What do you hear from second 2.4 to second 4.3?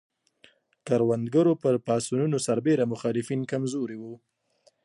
سربېره مخالفین کم زوري وو.